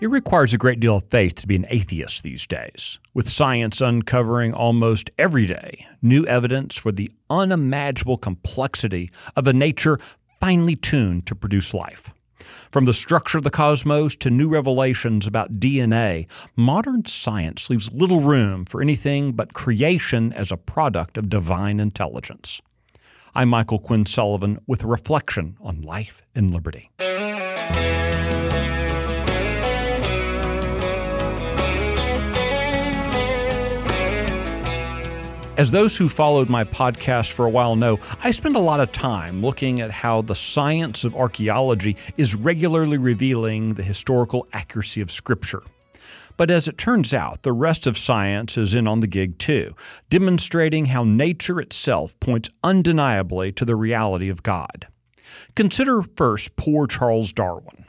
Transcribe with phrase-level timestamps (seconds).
[0.00, 3.80] It requires a great deal of faith to be an atheist these days, with science
[3.80, 9.98] uncovering almost every day new evidence for the unimaginable complexity of a nature
[10.40, 12.12] finely tuned to produce life.
[12.70, 18.20] From the structure of the cosmos to new revelations about DNA, modern science leaves little
[18.20, 22.60] room for anything but creation as a product of divine intelligence.
[23.34, 26.92] I'm Michael Quinn Sullivan with a reflection on life and liberty.
[35.58, 38.92] As those who followed my podcast for a while know, I spend a lot of
[38.92, 45.10] time looking at how the science of archaeology is regularly revealing the historical accuracy of
[45.10, 45.64] Scripture.
[46.36, 49.74] But as it turns out, the rest of science is in on the gig too,
[50.08, 54.86] demonstrating how nature itself points undeniably to the reality of God.
[55.56, 57.84] Consider first poor Charles Darwin.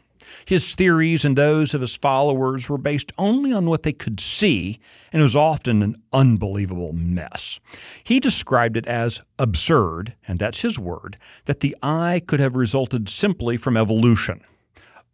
[0.45, 4.79] His theories and those of his followers were based only on what they could see,
[5.11, 7.59] and it was often an unbelievable mess.
[8.03, 13.09] He described it as absurd, and that's his word, that the eye could have resulted
[13.09, 14.41] simply from evolution.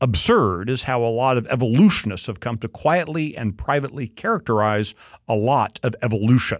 [0.02, 4.94] Absurd is how a lot of evolutionists have come to quietly and privately characterize
[5.28, 6.60] a lot of evolution.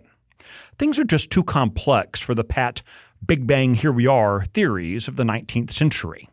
[0.78, 2.82] Things are just too complex for the pat,
[3.26, 6.30] Big Bang, here we are theories of the 19th century.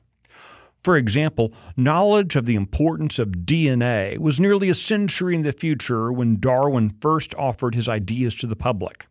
[0.82, 6.12] For example, knowledge of the importance of DNA was nearly a century in the future
[6.12, 9.06] when Darwin first offered his ideas to the public.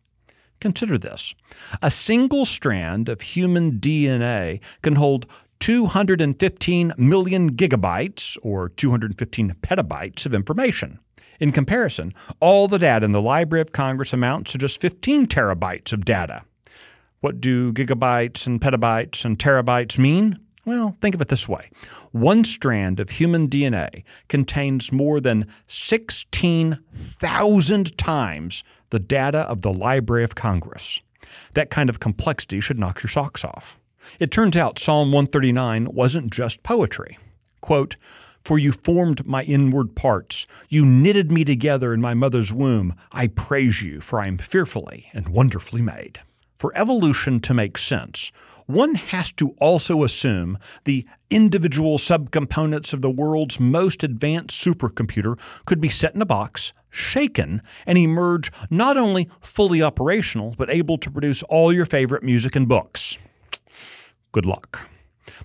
[0.60, 1.34] Consider this
[1.80, 5.26] a single strand of human DNA can hold
[5.60, 10.98] 215 million gigabytes, or 215 petabytes, of information.
[11.40, 15.92] In comparison, all the data in the Library of Congress amounts to just 15 terabytes
[15.92, 16.44] of data.
[17.20, 20.36] What do gigabytes and petabytes and terabytes mean?
[20.64, 21.70] Well, think of it this way
[22.12, 30.24] one strand of human DNA contains more than 16,000 times the data of the Library
[30.24, 31.00] of Congress.
[31.54, 33.78] That kind of complexity should knock your socks off.
[34.18, 37.18] It turns out Psalm 139 wasn't just poetry.
[37.60, 37.96] Quote,
[38.44, 40.48] for you formed my inward parts.
[40.68, 42.96] You knitted me together in my mother's womb.
[43.12, 46.18] I praise you, for I am fearfully and wonderfully made.
[46.62, 48.30] For evolution to make sense,
[48.66, 55.80] one has to also assume the individual subcomponents of the world's most advanced supercomputer could
[55.80, 61.10] be set in a box, shaken, and emerge not only fully operational, but able to
[61.10, 63.18] produce all your favorite music and books.
[64.30, 64.88] Good luck.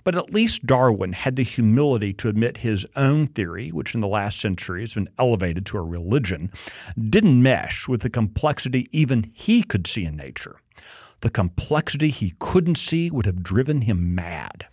[0.04, 4.06] But at least Darwin had the humility to admit his own theory, which in the
[4.06, 6.52] last century has been elevated to a religion,
[6.96, 10.60] didn't mesh with the complexity even he could see in nature.
[11.20, 14.66] The complexity he couldn't see would have driven him mad.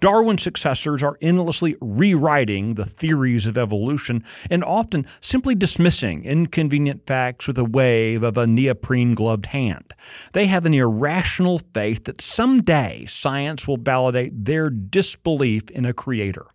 [0.00, 7.46] Darwin's successors are endlessly rewriting the theories of evolution and often simply dismissing inconvenient facts
[7.46, 9.92] with a wave of a neoprene gloved hand.
[10.32, 16.46] They have an irrational faith that someday science will validate their disbelief in a creator.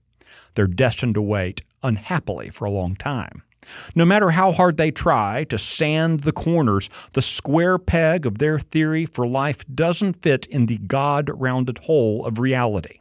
[0.56, 3.44] They're destined to wait, unhappily, for a long time.
[3.96, 8.60] No matter how hard they try to sand the corners, the square peg of their
[8.60, 13.00] theory for life doesn't fit in the God rounded hole of reality.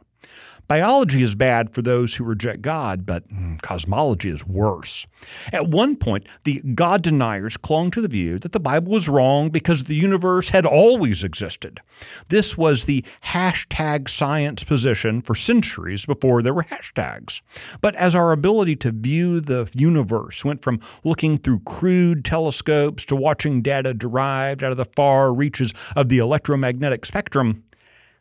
[0.67, 5.05] Biology is bad for those who reject God, but hmm, cosmology is worse.
[5.53, 9.49] At one point, the God deniers clung to the view that the Bible was wrong
[9.49, 11.81] because the universe had always existed.
[12.29, 17.41] This was the hashtag science position for centuries before there were hashtags.
[17.81, 23.15] But as our ability to view the universe went from looking through crude telescopes to
[23.15, 27.63] watching data derived out of the far reaches of the electromagnetic spectrum,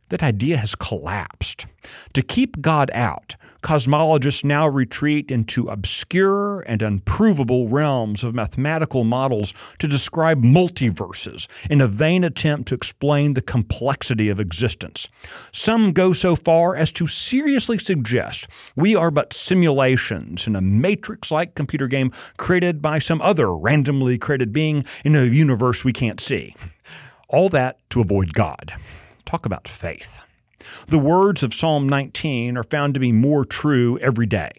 [0.08, 1.66] that idea has collapsed.
[2.14, 9.54] To keep God out, cosmologists now retreat into obscure and unprovable realms of mathematical models
[9.78, 15.08] to describe multiverses in a vain attempt to explain the complexity of existence.
[15.50, 21.30] Some go so far as to seriously suggest we are but simulations in a matrix
[21.30, 26.20] like computer game created by some other randomly created being in a universe we can't
[26.20, 26.54] see.
[27.28, 28.74] All that to avoid God.
[29.24, 30.22] Talk about faith.
[30.88, 34.52] The words of Psalm 19 are found to be more true every day.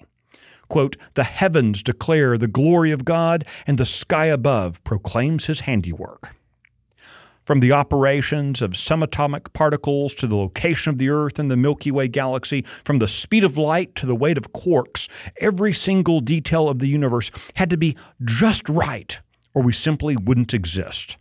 [0.67, 6.35] Quote, The heavens declare the glory of God, and the sky above proclaims his handiwork.
[7.45, 11.91] From the operations of subatomic particles to the location of the Earth and the Milky
[11.91, 15.07] Way galaxy, from the speed of light to the weight of quarks,
[15.39, 19.19] every single detail of the universe had to be just right,
[19.53, 21.18] or we simply wouldn't exist.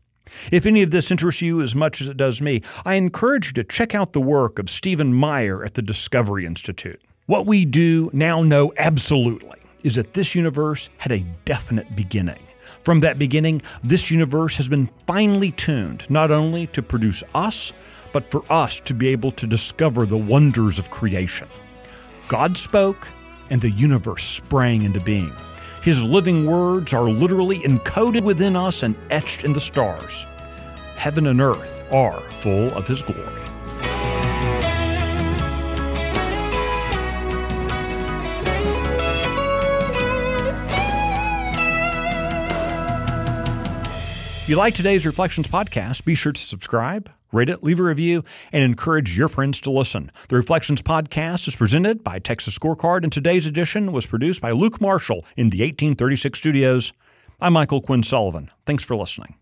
[0.51, 3.53] If any of this interests you as much as it does me, I encourage you
[3.55, 7.01] to check out the work of Stephen Meyer at the Discovery Institute.
[7.27, 12.41] What we do now know absolutely is that this universe had a definite beginning.
[12.83, 17.73] From that beginning, this universe has been finely tuned not only to produce us,
[18.13, 21.49] but for us to be able to discover the wonders of creation.
[22.29, 23.09] God spoke,
[23.51, 25.33] and the universe sprang into being.
[25.85, 30.25] His living words are literally encoded within us and etched in the stars.
[30.97, 33.21] Heaven and earth are full of His glory.
[44.41, 48.25] If you like today's Reflections podcast, be sure to subscribe, rate it, leave a review,
[48.53, 50.11] and encourage your friends to listen.
[50.29, 54.81] The Reflections podcast is presented by Texas Scorecard, and today's edition was produced by Luke
[54.81, 56.93] Marshall in the 1836 studios.
[57.41, 58.51] I'm Michael Quinn Sullivan.
[58.65, 59.35] Thanks for listening.